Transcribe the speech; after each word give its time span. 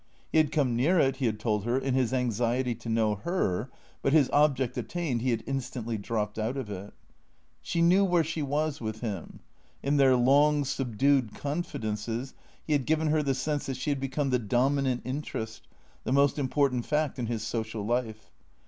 He 0.31 0.39
had 0.39 0.51
come 0.51 0.75
near 0.75 0.97
it, 0.99 1.17
he 1.17 1.27
had 1.27 1.39
told 1.39 1.63
her, 1.63 1.77
in 1.77 1.93
his 1.93 2.11
anxiety 2.11 2.73
to 2.73 2.89
know 2.89 3.13
her, 3.17 3.69
but 4.01 4.13
his 4.13 4.31
object 4.31 4.75
attained, 4.75 5.21
he 5.21 5.29
had 5.29 5.43
instantly 5.45 5.95
dropped 5.95 6.39
out 6.39 6.57
of 6.57 6.71
it. 6.71 6.95
She 7.61 7.83
knew 7.83 8.03
where 8.03 8.23
she 8.23 8.41
was 8.41 8.81
with 8.81 9.01
him. 9.01 9.41
In 9.83 9.97
their 9.97 10.15
long, 10.17 10.65
subdued 10.65 11.35
confidences 11.35 12.33
he 12.65 12.73
had 12.73 12.87
given 12.87 13.09
her 13.09 13.21
the 13.21 13.35
sense 13.35 13.67
that 13.67 13.77
she 13.77 13.91
had 13.91 13.99
become 13.99 14.31
the 14.31 14.39
dominant 14.39 15.03
interest, 15.05 15.67
the 16.03 16.11
most 16.11 16.39
important 16.39 16.87
fact 16.87 17.19
in 17.19 17.27
his 17.27 17.43
social 17.43 17.85
life. 17.85 18.31